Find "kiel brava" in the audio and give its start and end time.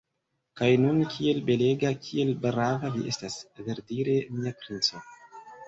2.07-2.93